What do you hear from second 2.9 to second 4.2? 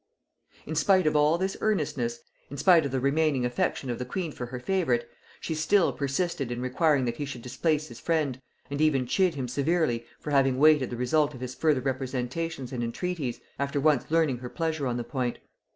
the remaining affection of the